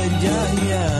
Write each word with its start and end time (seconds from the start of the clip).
wajahnya 0.00 0.99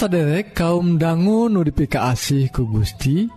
saderek 0.00 0.56
kaum 0.56 0.96
dangu 0.96 1.52
nudipika 1.52 2.16
asih 2.16 2.48
ku 2.48 2.64
Gusti 2.64 3.28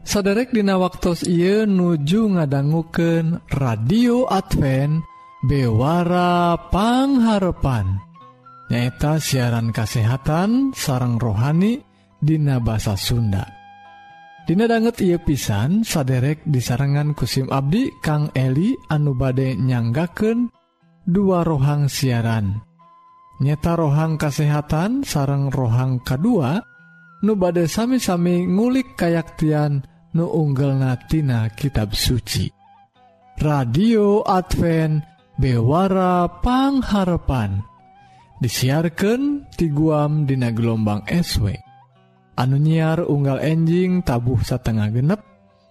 saderek 0.00 0.48
Dina 0.48 0.80
waktu 0.80 1.28
Ieu 1.28 1.68
nuju 1.68 2.40
ngadangguken 2.40 3.44
radio 3.52 4.24
Advent 4.24 5.04
bewarapangharepan 5.44 8.00
nyaeta 8.72 9.20
siaran 9.20 9.76
kasehatan 9.76 10.72
sarang 10.72 11.20
rohani 11.20 11.84
Dina 12.16 12.64
bahasa 12.64 12.96
Sunda. 12.96 13.44
Dina 14.48 14.64
banget 14.64 15.04
ia 15.04 15.20
pisan 15.20 15.84
saderek 15.84 16.48
disarangan 16.48 17.12
kusim 17.12 17.52
Abdi 17.52 17.92
Kang 18.00 18.32
Eli 18.32 18.72
anu 18.88 19.12
bade 19.12 19.52
nyangaken 19.52 20.48
dua 21.04 21.44
rohang 21.44 21.92
siaran. 21.92 22.69
nyeta 23.40 23.72
rohang 23.74 24.20
kesehatan 24.20 25.02
sarang 25.02 25.48
rohang 25.48 25.98
kedua 26.04 26.60
nu 27.24 27.34
badai 27.36 27.68
sami-sami 27.68 28.44
ngulik 28.44 28.96
kayaktian 28.96 29.82
nu 30.12 30.26
unggal 30.28 30.76
natina 30.76 31.48
kitab 31.52 31.94
suci. 31.96 32.50
Radio 33.40 34.20
Advent 34.28 35.00
bewarapangharpan 35.40 37.64
disiarkan 38.44 39.48
ti 39.56 39.72
guam 39.72 40.28
dina 40.28 40.52
gelombang 40.52 41.08
SW 41.08 41.56
anu 42.36 42.60
nyiar 42.60 43.00
unggal 43.04 43.40
enjing 43.40 44.02
tabuh 44.04 44.40
satengah 44.44 44.92
genep 44.92 45.24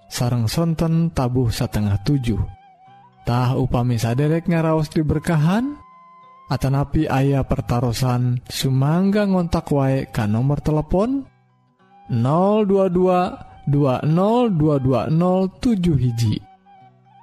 sarang 0.09 0.49
sonten 0.49 1.13
tabuh 1.13 1.53
satengah 1.53 2.01
7 2.01 2.33
tah 3.29 3.53
upami 3.53 4.01
saderek 4.01 4.49
ngaraos 4.49 4.89
diberkahan 4.89 5.77
Atanapi 6.49 7.05
ayah 7.05 7.45
pertaran 7.45 8.41
Sumangga 8.49 9.29
ngontak 9.29 9.69
wae 9.69 10.09
ka 10.09 10.25
nomor 10.25 10.57
telepon 10.65 11.29
022 12.09 13.69
202207 13.69 16.01
hiji 16.01 16.41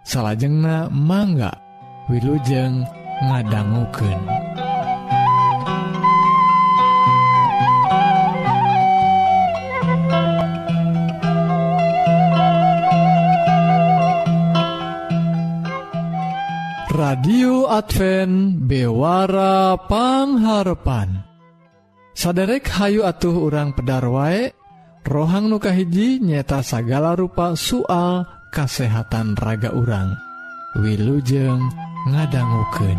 salahjengna 0.07 0.87
mangga 0.95 1.59
Wilujeng 2.07 2.87
ngadangguken. 3.27 4.46
radio 17.07 17.71
Advent 17.71 18.67
bewara 18.67 19.79
pangharpan. 19.87 21.23
Saderek 22.19 22.67
Hayu 22.67 23.07
atuh 23.07 23.47
urang 23.47 23.71
pedar 23.79 24.03
waek 24.11 24.51
rohang 25.07 25.47
nukahiji 25.47 26.19
nyeta 26.19 26.67
sagala 26.67 27.15
rupa 27.15 27.55
soal 27.55 28.27
kasehatan 28.51 29.39
raga 29.39 29.71
urang. 29.71 30.19
Wilujeng 30.83 31.63
ngadangguken 32.11 32.99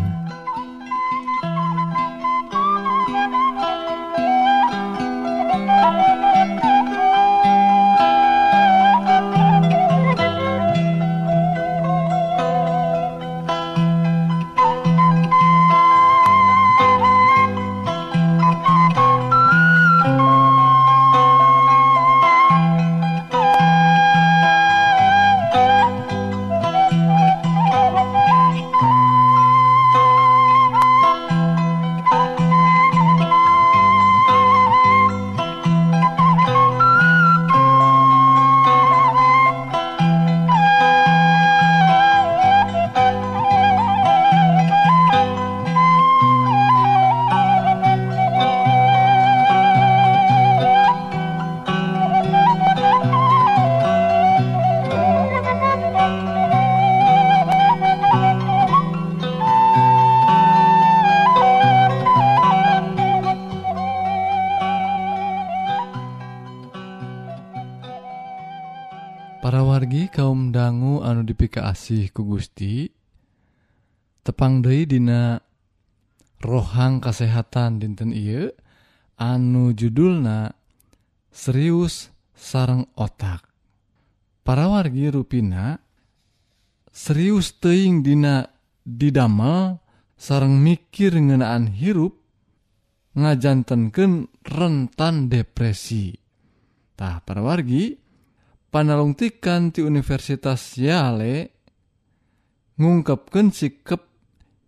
kasih 71.88 72.12
ku 72.12 72.20
Gusti. 72.28 72.84
Tepang 74.20 74.60
Dei 74.60 74.84
dina 74.84 75.40
rohang 76.44 77.00
kesehatan 77.00 77.80
dinten 77.80 78.12
I 78.12 78.44
anu 79.16 79.72
judulna 79.72 80.52
serius 81.32 82.12
sarang 82.36 82.92
otak. 82.92 83.48
Para 84.44 84.68
wargi 84.68 85.08
ruina 85.08 85.80
serius 86.92 87.56
teing 87.56 88.04
dina 88.04 88.44
didamel 88.84 89.80
sarang 90.12 90.60
mikir 90.60 91.16
ngenaan 91.16 91.72
hirup 91.72 92.20
ngajantenken 93.16 94.28
rentan 94.44 95.32
depresitah 95.32 97.24
para 97.24 97.40
wargi 97.40 97.96
panalungtikan 98.68 99.72
di 99.72 99.80
Universitas 99.80 100.76
Yale 100.76 101.57
ngungkapken 102.78 103.50
sikap 103.50 104.06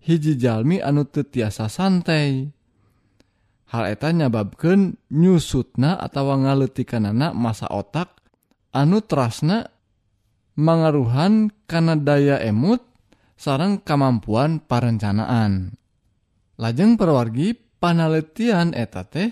hijijalmi 0.03 0.83
anu 0.83 1.07
tetiasa 1.07 1.71
santai. 1.71 2.51
Hal 3.71 3.87
eta 3.87 4.11
nyababken 4.11 4.99
nyusutna 5.15 5.95
atau 5.95 6.35
ngaletikanana 6.35 7.31
masa 7.31 7.71
otak 7.71 8.19
anu 8.75 8.99
terasna 8.99 9.71
mangaruhan 10.59 11.55
karena 11.71 11.95
daya 11.95 12.37
emut 12.43 12.83
sarang 13.39 13.79
kemampuan 13.79 14.59
parencanaan. 14.67 15.79
Lajeng 16.59 16.99
perwargi 16.99 17.55
panelitian 17.79 18.75
eta 18.75 19.07
teh 19.07 19.31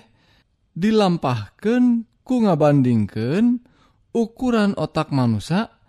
dilampahkan 0.78 2.06
ku 2.22 2.46
ngabandingkan 2.46 3.58
ukuran 4.14 4.72
otak 4.78 5.10
manusia 5.10 5.82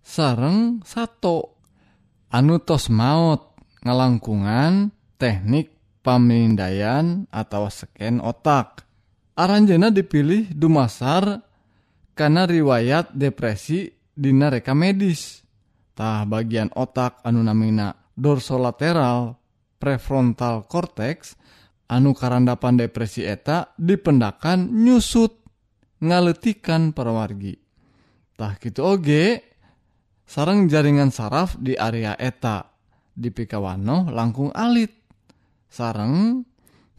sarang 0.00 0.80
sato 0.86 1.55
satu 2.36 2.44
Anutos 2.44 2.92
maut 2.92 3.56
ngalangkungan 3.80 4.92
teknik 5.16 5.72
pamindaian 6.04 7.24
atau 7.32 7.72
scan 7.72 8.20
otak. 8.20 8.84
Aranjena 9.36 9.88
dipilih 9.88 10.52
dumasar 10.52 11.40
karena 12.12 12.44
riwayat 12.44 13.16
depresi 13.16 13.88
dina 14.12 14.52
reka 14.52 14.76
medis. 14.76 15.48
Tah 15.96 16.28
bagian 16.28 16.68
otak 16.76 17.24
anu 17.24 17.40
namina 17.40 17.96
dorsolateral 18.12 19.40
prefrontal 19.80 20.68
cortex 20.68 21.40
anu 21.88 22.12
karandapan 22.12 22.76
depresi 22.76 23.24
eta 23.24 23.72
dipendakan 23.80 24.76
nyusut 24.84 25.40
ngaletikan 26.04 26.92
perwargi. 26.92 27.56
Tah 28.36 28.60
gitu 28.60 28.84
oge 28.84 29.55
sarang 30.26 30.66
jaringan 30.66 31.14
saraf 31.14 31.56
di 31.56 31.78
area 31.78 32.18
eta. 32.18 32.66
Di 33.16 33.32
pikawano 33.32 34.12
langkung 34.12 34.52
alit. 34.52 34.92
Sarang 35.72 36.44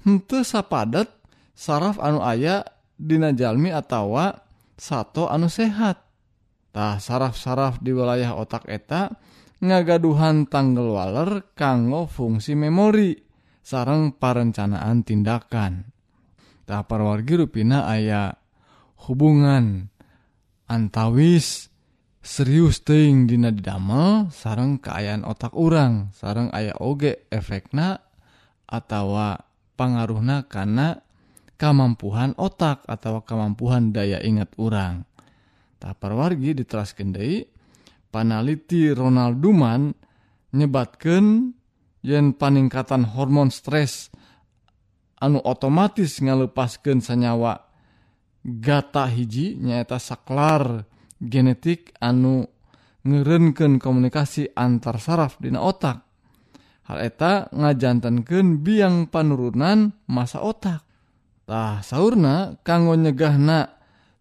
hente 0.02 0.42
sapadat 0.42 1.14
saraf 1.54 2.02
anu 2.02 2.26
aya 2.26 2.66
dinajalmi 2.98 3.70
atautawa 3.70 4.34
satu 4.78 5.30
anu 5.30 5.46
sehattah 5.46 6.98
saraf-saraf 6.98 7.78
di 7.82 7.94
wilayah 7.94 8.34
otak 8.34 8.66
eta 8.66 9.14
ngagaduhan 9.62 10.50
tanggel 10.50 10.94
waler 10.94 11.54
kanggo 11.54 12.10
fungsi 12.10 12.58
memori. 12.58 13.14
Sarang 13.68 14.16
perencanaan 14.16 15.04
tindakan. 15.04 15.92
Tak 16.64 16.88
parwargi 16.88 17.36
ruina 17.36 17.84
aya 17.84 18.32
hubungan 19.04 19.92
antawis 20.72 21.68
serius 22.28 22.84
teing 22.84 23.24
dina 23.24 23.56
didamel 23.56 24.28
sarang 24.36 24.84
keayaan 24.84 25.24
otak 25.24 25.56
orang 25.56 26.12
sarang 26.12 26.52
aya 26.52 26.76
oge 26.84 27.24
efekna 27.32 28.04
atawa 28.68 29.48
pengaruhna 29.80 30.44
karena 30.52 31.00
kemampuan 31.56 32.36
otak 32.36 32.84
atau 32.84 33.24
kemampuan 33.24 33.96
daya 33.96 34.20
ingat 34.20 34.52
orang 34.60 35.08
tapar 35.80 36.20
wargi 36.20 36.52
diteraskan 36.52 37.16
deui 37.16 37.48
panaliti 38.12 38.92
Ronald 38.92 39.40
Duman 39.40 39.96
nyebatkan 40.52 41.56
yen 42.04 42.36
paningkatan 42.36 43.08
hormon 43.08 43.56
stres 43.56 44.12
anu 45.24 45.40
otomatis 45.48 46.20
ngalepaskan 46.20 47.00
senyawa 47.00 47.72
gata 48.44 49.08
hiji 49.08 49.60
nyaeta 49.60 49.96
saklar. 49.96 50.88
genetik 51.22 51.94
anu 52.02 52.46
ngerenken 53.08 53.80
komunikasi 53.82 54.54
antar 54.54 55.00
saraf 55.02 55.38
dina 55.42 55.64
otak. 55.64 56.04
Hal 56.88 57.04
eta 57.04 57.52
ngajantankan 57.52 58.64
biang 58.64 59.12
panurunan 59.12 59.92
masa 60.08 60.40
otak. 60.40 60.88
Tah 61.48 61.80
sauna 61.84 62.60
kanggo 62.64 62.96
nyegahna 62.96 63.68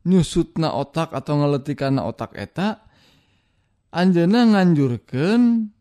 nyusutna 0.07 0.75
otak 0.75 1.11
atau 1.15 1.43
ngeletikan 1.43 1.99
otak 1.99 2.35
eta 2.39 2.87
Anjena 3.97 4.45
nganjurkan 4.45 5.73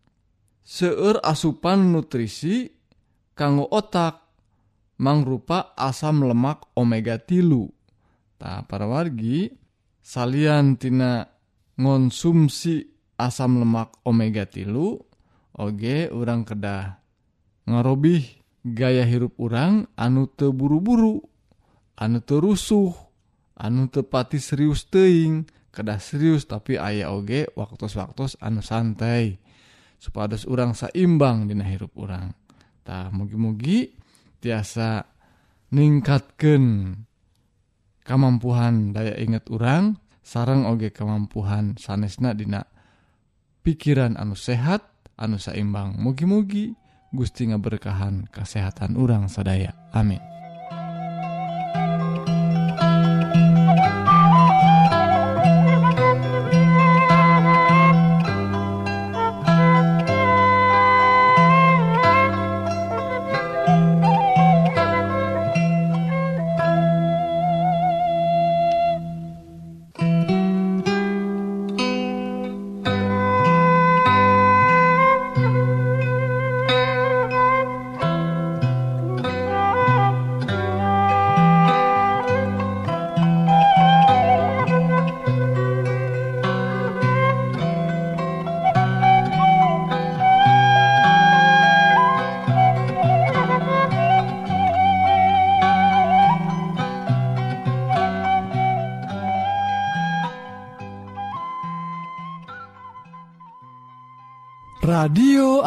seueur 0.63 1.19
asupan 1.19 1.91
nutrisi 1.91 2.72
kanggo 3.36 3.67
otak 3.67 4.24
mangrupa 5.03 5.75
asam 5.75 6.24
lemak 6.24 6.63
omega 6.79 7.19
tilu. 7.19 7.67
Tah 8.39 8.63
para 8.63 8.88
wargi 8.88 9.51
salian 10.05 10.77
tina 10.77 11.25
ngonsumsi 11.81 12.85
asam 13.17 13.57
lemak 13.57 14.05
omega 14.05 14.45
tilu 14.45 15.01
Oge 15.55 16.12
urang 16.12 16.43
kedah 16.43 17.00
ngarobih 17.63 18.43
gaya 18.67 19.07
hirup 19.07 19.39
urang 19.39 19.88
anu 19.95 20.27
te 20.27 20.51
buru-buru 20.51 21.24
anu 21.95 22.19
te 22.19 22.35
rusuh 22.35 22.91
anu 23.55 23.88
tepati 23.88 24.35
serius 24.35 24.83
teing 24.91 25.47
kedah 25.71 25.95
serius 26.03 26.43
tapi 26.43 26.75
ayah 26.75 27.15
oge 27.15 27.47
waktu-waktu 27.55 28.35
anu 28.43 28.59
santai 28.59 29.39
supados 29.95 30.43
urang 30.43 30.75
saimbang 30.75 31.47
dina 31.47 31.63
hirup 31.63 31.95
urang. 31.95 32.35
Tah 32.85 33.09
mugi-mugi 33.09 33.95
tiasa 34.43 35.01
ningkatkan 35.74 36.93
kemampuan 38.05 38.93
daya 38.93 39.17
ingat 39.17 39.50
orang 39.50 39.97
sarang 40.21 40.69
oge 40.69 40.93
kemampuan 40.93 41.75
sanesna 41.75 42.38
dina 42.38 42.63
pikiran 43.65 44.15
anu 44.15 44.38
sehat 44.38 44.85
anu 45.17 45.41
saimbang 45.41 45.97
mugi-mugi 45.97 46.77
Gusti 47.15 47.47
ngaberkahan 47.47 48.27
kesehatan 48.27 49.00
orang 49.00 49.31
sadaya. 49.31 49.71
Amin. 49.95 50.35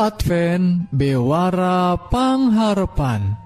Advent 0.09 0.89
bewarapangharpan 0.89 3.37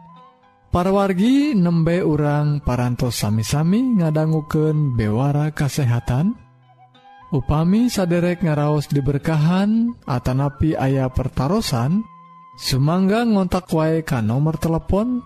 parwargi 0.70 1.58
nembe 1.58 2.06
urang 2.06 2.62
parantos 2.62 3.18
sami-sami 3.18 3.98
ngadangguken 3.98 4.94
bewara 4.94 5.50
kasehatan. 5.50 6.38
Upami 7.34 7.90
saderek 7.90 8.46
ngaraos 8.46 8.86
diberkahan 8.94 9.90
Atanapi 10.06 10.78
ayah 10.78 11.10
pertaran 11.10 12.06
Sumangga 12.54 13.26
ngontak 13.26 13.66
wae 13.74 14.06
ka 14.06 14.22
nomor 14.22 14.54
telepon 14.62 15.18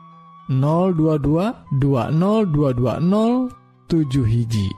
022 0.48 1.76
20220 1.76 4.24
hiji. 4.24 4.72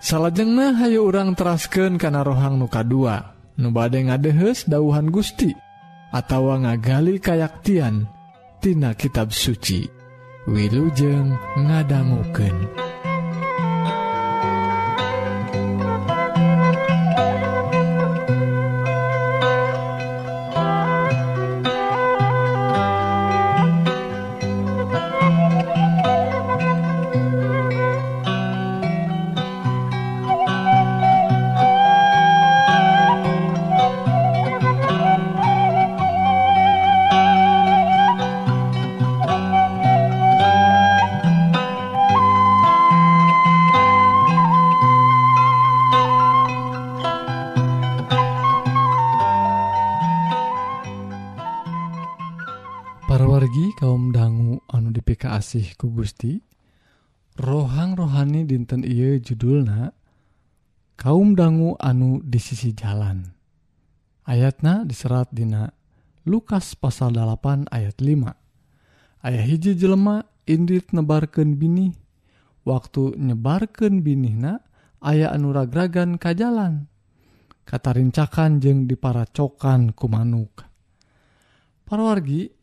Salahjengnah 0.00 0.80
hayu 0.80 1.04
urang 1.04 1.36
terasken 1.36 2.00
kana 2.00 2.24
rohang 2.24 2.56
nuka 2.56 2.80
2 2.80 3.39
nu 3.60 3.68
bade 3.70 4.00
ngadehes 4.08 4.64
dauhan 4.66 5.12
Gusti 5.12 5.52
atawa 6.10 6.64
ngagali 6.64 7.20
kayaktian 7.20 8.08
tina 8.58 8.96
kitab 8.96 9.30
suci 9.30 10.00
Wilujeng 10.48 11.36
ngadangguken. 11.54 12.89
kasih 55.50 55.74
ku 55.74 55.90
Gusti 55.90 56.38
rohang 57.34 57.98
rohani 57.98 58.46
dinten 58.46 58.86
Iye 58.86 59.18
judulna 59.18 59.90
kaum 60.94 61.34
dangu 61.34 61.74
anu 61.82 62.22
di 62.22 62.38
sisi 62.38 62.70
jalan. 62.70 63.26
Ayatna 64.30 64.86
diserat 64.86 65.26
Dina 65.34 65.66
Lukas 66.22 66.78
pasal 66.78 67.18
8 67.18 67.66
ayat 67.66 67.98
5 67.98 68.30
ayah 69.26 69.42
hiji 69.42 69.74
jelema 69.74 70.22
Indit 70.46 70.94
nebarken 70.94 71.58
bini. 71.58 71.98
Waktu 72.62 73.18
nyebarken 73.18 74.06
binihna 74.06 74.62
aya 75.02 75.34
anuragragan 75.34 76.14
ka 76.14 76.30
jalan 76.30 76.86
kata 77.66 77.98
rincakan 77.98 78.62
jeng 78.62 78.86
diparacokan 78.86 79.98
ku 79.98 80.06
manuk. 80.06 80.62
Parwargi 81.82 82.59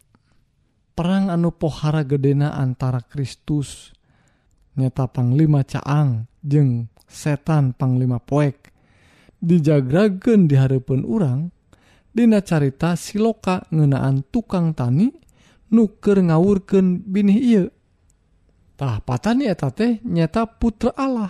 perang 0.98 1.30
anu 1.30 1.54
pohara 1.54 2.02
gedena 2.02 2.58
antara 2.58 3.06
Kristus 3.06 3.94
nyata 4.74 5.06
Panglima 5.06 5.62
Caang 5.62 6.26
jeng 6.42 6.90
setan 7.06 7.78
Panglima 7.78 8.18
poek. 8.18 8.74
Dijagragen 9.38 10.50
diharapun 10.50 11.06
urang 11.06 11.54
Dina 12.10 12.42
carita 12.42 12.98
siloka 12.98 13.70
ngenaan 13.70 14.26
tukang 14.34 14.74
tani 14.74 15.14
nuker 15.70 16.18
ngawurken 16.26 17.06
binih 17.06 17.40
iatah 17.54 19.06
patani 19.06 19.46
eta 19.46 19.70
teh 19.70 20.02
nyata 20.02 20.50
putra 20.50 20.98
Allah 20.98 21.30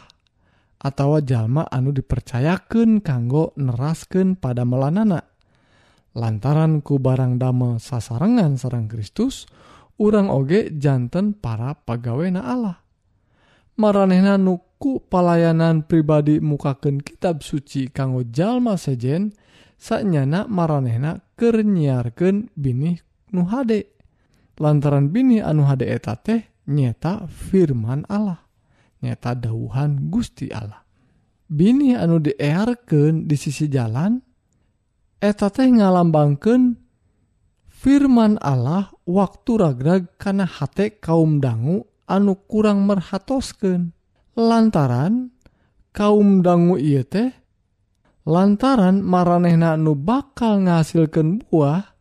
atau 0.80 1.20
jalma 1.20 1.68
anu 1.68 1.92
dipercayakan 1.92 3.04
kanggo 3.04 3.52
nerasken 3.60 4.40
pada 4.40 4.64
melanana. 4.64 5.20
lantaranku 6.18 6.98
barang 6.98 7.38
damel 7.38 7.78
sasarengan 7.78 8.58
sarang 8.58 8.90
Kristus 8.90 9.46
urang 10.02 10.34
oge 10.34 10.74
jantan 10.74 11.38
para 11.38 11.78
pegawena 11.78 12.42
Allah. 12.42 12.82
Maranehna 13.78 14.42
nuku 14.42 15.06
pelayanan 15.06 15.86
pribadi 15.86 16.42
mukaken 16.42 17.06
kitab 17.06 17.46
suci 17.46 17.94
kanggo 17.94 18.26
jalma 18.26 18.74
sejen 18.74 19.38
saknyana 19.78 20.50
maranehna 20.50 21.22
kernyiarkan 21.38 22.50
binih 22.58 22.98
nuhade 23.30 23.94
lantaran 24.58 25.14
bini 25.14 25.38
anu 25.38 25.70
hade 25.70 25.86
eta 25.86 26.18
teh 26.18 26.50
nyeta 26.66 27.30
firman 27.30 28.02
Allah 28.10 28.42
nyata 29.06 29.38
dauhan 29.38 30.10
Gusti 30.10 30.50
Allah. 30.50 30.82
Bini 31.48 31.94
anu 31.96 32.20
diearkan 32.20 33.30
di 33.30 33.38
sisi 33.40 33.70
jalan 33.72 34.27
eta 35.18 35.50
teh 35.50 35.66
ngalambangkeun 35.66 36.78
firman 37.74 38.38
Allah 38.42 38.94
waktu 39.06 39.52
ragrag 39.58 40.04
karena 40.22 40.46
hate 40.46 41.02
kaum 41.02 41.42
dangu 41.42 41.90
anu 42.06 42.38
kurang 42.46 42.86
merhatosken 42.86 43.98
lantaran 44.38 45.34
kaum 45.90 46.46
dangu 46.46 46.78
ieu 46.78 47.02
teh 47.02 47.34
lantaran 48.30 49.02
maranehna 49.02 49.74
nu 49.74 49.98
bakal 49.98 50.62
ngahasilkan 50.62 51.42
buah 51.50 51.98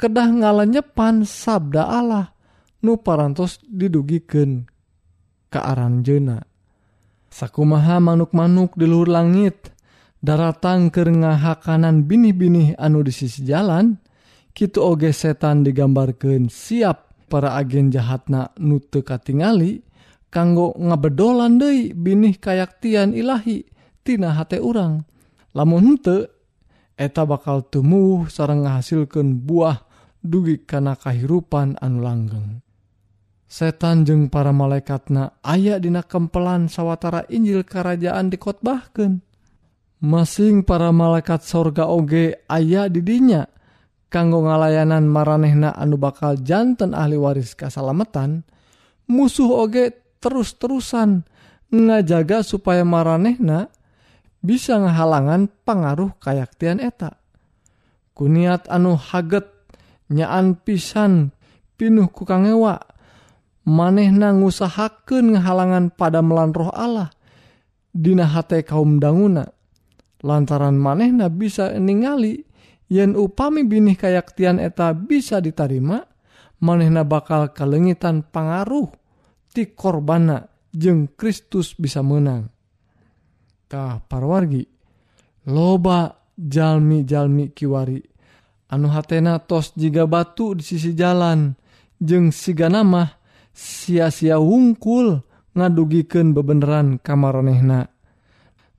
kedah 0.00 0.28
ngalanyepan 0.32 1.28
sabda 1.28 1.84
Allah 1.84 2.32
nu 2.80 2.96
parantos 2.96 3.60
didugiken 3.68 4.64
kearan 5.52 6.00
jena 6.00 6.40
sakumaha 7.28 8.00
manuk-manuk 8.00 8.72
di 8.80 8.88
luhur 8.88 9.12
langit 9.12 9.75
daratang 10.26 10.90
ke 10.90 11.06
ngahakanan 11.06 12.10
bini-bini 12.10 12.74
anu 12.74 13.06
di 13.06 13.14
sisi 13.14 13.46
jalan 13.46 13.94
Kitu 14.56 14.80
oge 14.80 15.12
setan 15.12 15.68
digambarkan 15.68 16.48
siap 16.48 17.28
para 17.28 17.60
agen 17.60 17.92
jahatna 17.92 18.56
nute 18.56 19.04
katingali 19.04 19.84
kanggo 20.32 20.72
ngabedolan 20.80 21.60
Dei 21.60 21.92
binih 21.92 22.40
kayaktian 22.40 23.12
Ilahitina 23.12 24.32
hate 24.32 24.56
urang. 24.56 25.04
Lamun 25.52 26.00
henteu, 26.00 26.24
eta 26.96 27.28
bakal 27.28 27.68
tumuh 27.68 28.32
sarang 28.32 28.64
ngahasilkan 28.64 29.44
buah 29.44 29.84
dugi 30.24 30.64
kana 30.64 30.96
kahirupan 30.96 31.76
anu 31.76 32.00
langgeng. 32.00 32.64
Setan 33.44 34.08
jeung 34.08 34.32
para 34.32 34.56
malaikatna 34.56 35.36
aya 35.44 35.76
dina 35.76 36.00
kempelan 36.00 36.72
sawwatara 36.72 37.28
Injil 37.28 37.60
kerajaan 37.60 38.32
dikotbahken 38.32 39.25
masing 40.02 40.62
para 40.66 40.92
malaikat 40.92 41.42
sorga 41.44 41.88
oge 41.88 42.36
ayah 42.52 42.88
didinya 42.90 43.48
kanggo 44.12 44.44
ngalayanan 44.44 45.08
maranehna 45.08 45.72
anu 45.72 45.96
bakal 45.96 46.36
jantan 46.40 46.92
ahli 46.92 47.16
waris 47.16 47.56
kasalamatan 47.56 48.44
musuh 49.08 49.66
oge 49.66 49.94
terus-terusan 50.20 51.22
ngajaga 51.70 52.42
supaya 52.46 52.82
maranehna 52.86 53.70
bisa 54.42 54.78
ngahalangan 54.78 55.50
pengaruh 55.66 56.14
kayaktian 56.22 56.78
eta. 56.78 57.18
Kuniat 58.14 58.70
anu 58.70 58.94
haget 58.94 59.44
nyaan 60.06 60.54
pisan 60.62 61.34
pinuh 61.74 62.06
ku 62.08 62.22
kangewa 62.22 62.78
manehna 63.66 64.30
ngusahakeun 64.32 65.36
ngahalangan 65.36 65.90
pada 65.92 66.22
melan 66.22 66.54
roh 66.54 66.70
Allah 66.70 67.10
dina 67.90 68.24
hate 68.24 68.62
kaum 68.62 69.02
danguna. 69.02 69.50
lantaran 70.26 70.74
manehna 70.74 71.30
bisa 71.30 71.70
ningali 71.78 72.42
yen 72.90 73.14
upami 73.14 73.62
binih 73.62 73.94
kayaktian 73.94 74.58
eta 74.58 74.90
bisa 74.90 75.38
ditarima 75.38 76.02
manehna 76.58 77.06
bakal 77.06 77.54
kalengitan 77.54 78.26
pangaruh 78.26 78.90
ti 79.54 79.70
korbana 79.70 80.42
jeng 80.74 81.14
Kristus 81.14 81.78
bisa 81.78 82.02
menangtah 82.02 84.02
parwargi 84.10 84.66
loba 85.46 86.10
jalmi-jalmi 86.34 87.54
kiwari 87.54 88.02
anu 88.68 88.90
hatena 88.90 89.38
tos 89.38 89.72
jika 89.78 90.10
batu 90.10 90.58
di 90.58 90.62
sisi 90.66 90.92
jalan 90.92 91.54
jeng 92.02 92.34
siga 92.34 92.66
nama 92.66 93.06
sia-sia 93.56 94.36
wungkul 94.36 95.24
ngadugiken 95.56 96.36
bebeneran 96.36 97.00
kamaronehna 97.00 97.95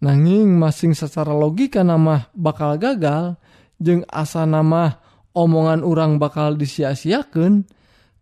nanging 0.02 0.58
masing 0.58 0.94
secara 0.94 1.34
logika 1.34 1.82
nama 1.82 2.30
bakal 2.38 2.78
gagal 2.78 3.38
jeung 3.82 4.06
asa 4.10 4.46
nama 4.46 5.02
omongan 5.34 5.86
orang 5.86 6.18
bakal 6.18 6.58
disia-siakan 6.58 7.66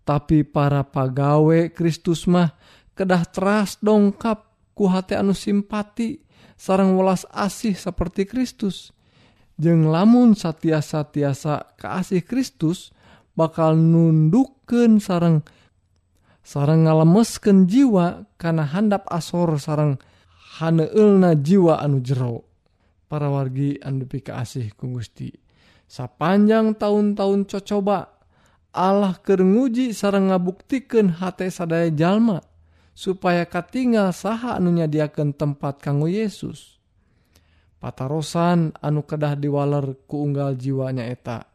tapi 0.05 0.45
para 0.45 0.85
pagawe 0.85 1.73
Kristus 1.73 2.29
mah 2.29 2.53
kedah 2.93 3.23
teras 3.27 3.81
dongkap 3.81 4.45
ku 4.77 4.85
hati 4.87 5.17
anu 5.17 5.33
simpati 5.33 6.21
sarang 6.55 6.95
welas 6.95 7.27
asih 7.31 7.75
seperti 7.75 8.27
Kristus. 8.27 8.95
Jeng 9.55 9.87
lamun 9.87 10.35
satiasa-tiasa 10.35 11.79
keasih 11.79 12.27
Kristus 12.27 12.91
bakal 13.39 13.79
nundukken 13.79 14.99
sarang 14.99 15.47
sarang 16.43 16.83
ngalemesken 16.83 17.63
jiwa 17.63 18.27
karena 18.35 18.67
handap 18.67 19.07
asor 19.07 19.55
sarang 19.55 19.95
haneulna 20.59 21.35
jiwa 21.35 21.79
anu 21.83 21.99
jero. 21.99 22.47
Para 23.05 23.29
wargi 23.29 23.77
anu 23.83 24.07
pika 24.07 24.41
ku 24.75 24.85
Gusti. 24.95 25.29
Sapanjang 25.85 26.73
tahun-tahun 26.73 27.45
cocoba 27.45 28.09
Allah 28.75 29.15
kernguji 29.21 29.95
sarang 29.95 30.33
ngabuktikan 30.33 31.21
hate 31.21 31.47
sadaya 31.47 31.87
jalma 31.93 32.43
supaya 32.97 33.45
katingal 33.45 34.11
saha 34.11 34.57
anu 34.57 34.75
diaken 34.75 35.31
tempat 35.31 35.79
kanggo 35.79 36.09
Yesus. 36.09 36.75
Patarosan 37.77 38.73
anu 38.81 39.05
kedah 39.05 39.37
diwaler 39.37 39.93
ku 40.09 40.25
unggal 40.25 40.57
jiwanya 40.57 41.05
eta. 41.05 41.45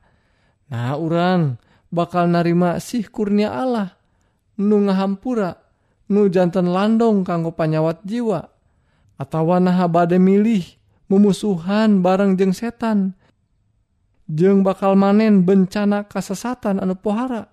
Nah 0.71 0.95
orang 0.95 1.59
bakal 1.91 2.31
narima 2.31 2.79
sih 2.79 3.03
kurnia 3.03 3.51
Allah 3.51 3.99
nu 4.63 4.87
ngahampura 4.87 5.59
nu 6.07 6.31
jantan 6.31 6.71
landong 6.71 7.27
kanggo 7.27 7.51
panyawat 7.51 8.07
jiwa. 8.07 8.60
atawa 9.21 9.61
naha 9.61 9.85
bade 9.85 10.17
milih 10.17 10.65
memusuhan 11.13 12.01
bareng 12.01 12.41
jeng 12.41 12.57
setan. 12.57 13.13
Jeng 14.31 14.65
bakal 14.65 14.97
manen 14.97 15.45
bencana 15.45 16.09
kasesatan 16.09 16.81
anu 16.81 16.97
pohara. 16.97 17.53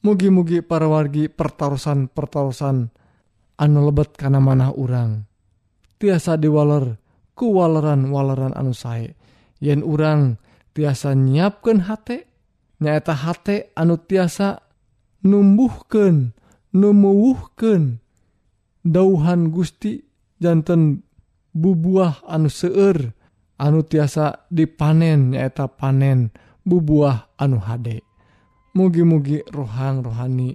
Mugi-mugi 0.00 0.64
para 0.64 0.88
wargi 0.88 1.28
pertarusan 1.28 2.08
pertarusan 2.08 2.88
anu 3.60 3.78
lebet 3.84 4.16
karena 4.16 4.40
manah 4.40 4.72
urang. 4.72 5.28
Tiasa 6.00 6.40
diwaler 6.40 6.96
ku 7.36 7.52
waleran 7.58 8.08
waleran 8.08 8.54
anu 8.56 8.72
sae. 8.72 9.12
Yen 9.58 9.82
urang 9.82 10.38
tiasa 10.72 11.12
nyiapkan 11.12 11.90
hate 11.90 12.30
nyaeta 12.78 13.14
hate 13.16 13.74
anu 13.74 13.98
tiasa 13.98 14.62
numbuhkan 15.26 16.36
numuwuhkan 16.70 17.98
dauhan 18.84 19.48
Gusti 19.48 20.03
jantan 20.38 21.02
bubuah 21.54 22.26
anu 22.26 22.50
seueur 22.50 23.14
anu 23.58 23.86
tiasa 23.86 24.46
dipanen 24.50 25.34
nyaeta 25.34 25.70
panen 25.70 26.34
bubuah 26.66 27.38
anu 27.38 27.60
hade. 27.62 28.02
Mugi-mugi 28.74 29.46
rohang 29.54 30.02
rohani 30.02 30.50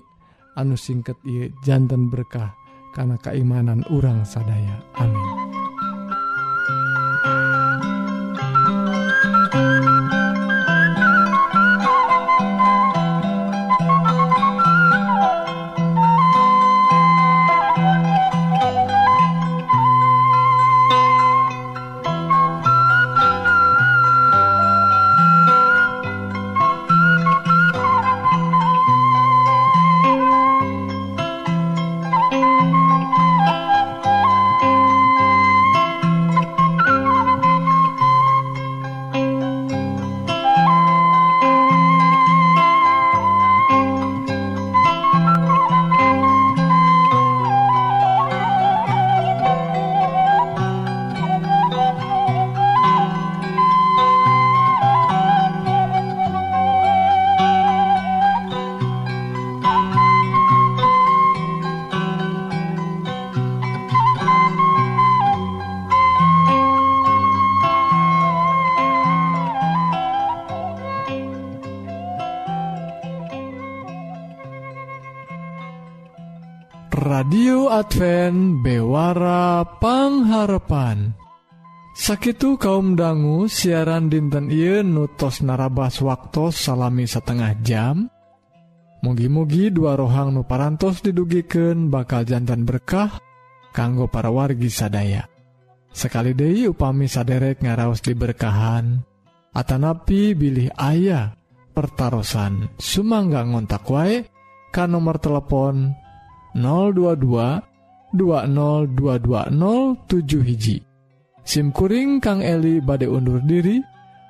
anu 0.59 0.75
singket 0.75 1.15
ia 1.23 1.47
jantan 1.63 2.11
berkah 2.11 2.51
karena 2.91 3.15
keimanan 3.21 3.87
urang 3.87 4.27
sadaya. 4.27 4.83
Amin. 4.99 5.49
Radio 77.79 77.87
Advance 77.87 78.59
bewarapangngharepan 78.59 81.15
Sakitu 81.95 82.59
kaum 82.59 82.95
dangu 82.95 83.47
siaran 83.47 84.09
dinten 84.11 84.51
I 84.51 84.83
nutos 84.83 85.41
narabas 85.43 85.99
waktu 85.99 86.47
salami 86.55 87.03
setengah 87.03 87.59
jam. 87.59 88.07
Mugi-mugi 89.03 89.67
dua 89.71 89.95
rohang 89.99 90.33
nuparantos 90.35 91.01
didugiken 91.03 91.91
bakal 91.91 92.23
jantan 92.23 92.65
berkah 92.67 93.19
kanggo 93.71 94.07
para 94.07 94.31
wargi 94.31 94.69
sadaya. 94.71 95.27
Sekali 95.91 96.33
De 96.35 96.67
upami 96.67 97.07
saderek 97.09 97.61
ngaraos 97.65 98.01
diberkahan 98.05 99.01
Atanapi 99.55 100.35
bilih 100.37 100.69
ayah 100.77 101.33
pertaran 101.73 102.69
Sumangga 102.77 103.41
ngontak 103.43 103.89
wae 103.89 104.23
kan 104.69 104.91
nomor 104.93 105.17
telepon 105.17 105.97
022 106.53 107.68
202207 108.15 110.47
hiji. 110.47 110.79
SIMkuring 111.45 112.21
Kang 112.21 112.45
Eli 112.45 112.77
badai 112.77 113.09
undur 113.09 113.41
diri 113.41 113.81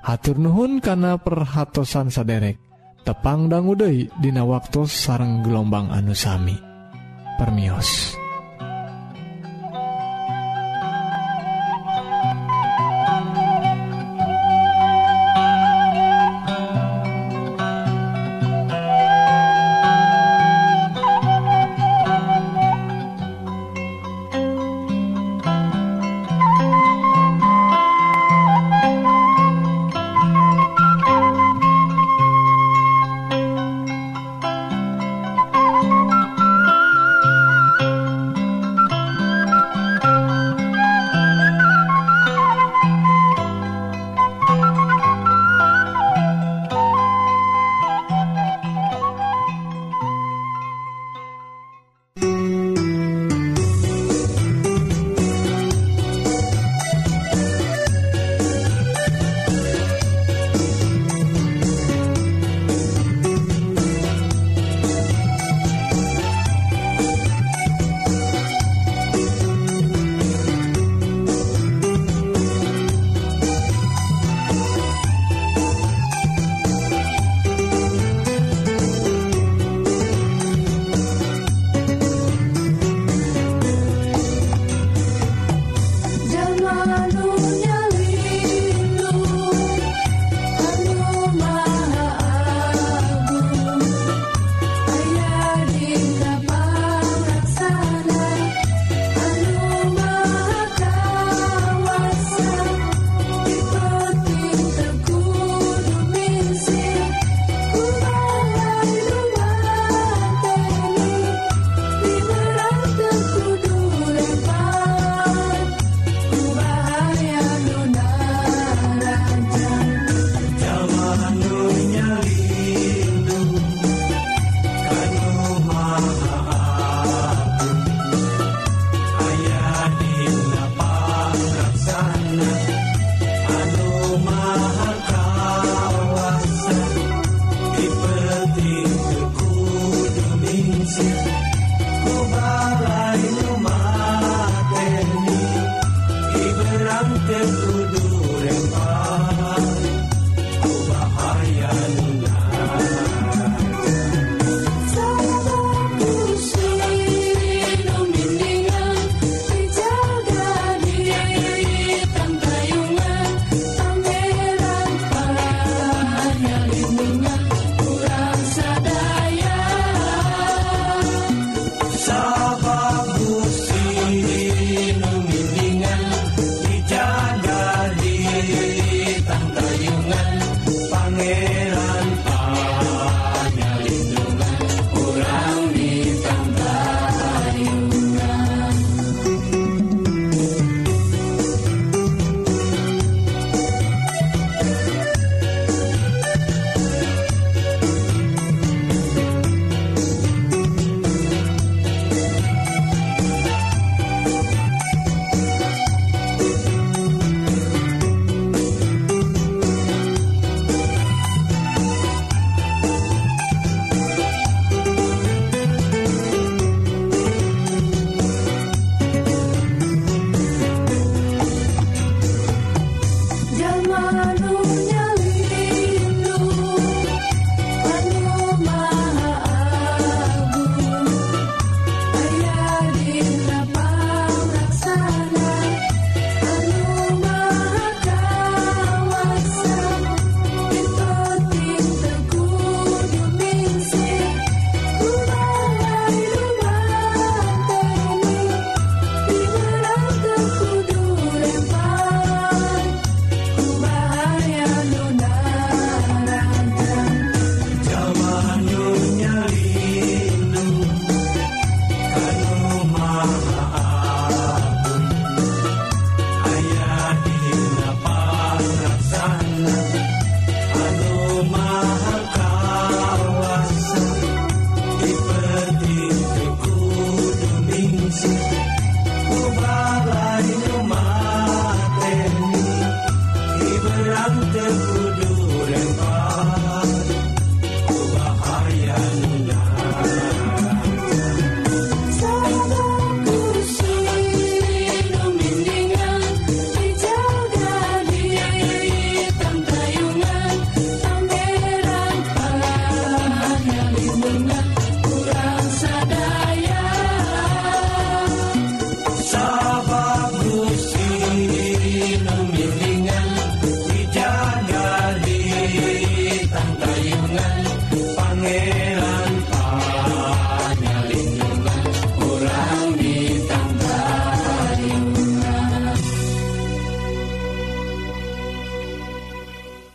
hatur 0.04 0.40
Nuhun 0.40 0.80
kana 0.80 1.20
perhatsan 1.20 2.08
saderek 2.08 2.56
tepang 3.04 3.52
dangguude 3.52 4.08
Dina 4.20 4.48
waktu 4.48 4.88
sarang 4.88 5.44
gelombang 5.44 5.92
anusami 5.92 6.56
permios 7.36 8.19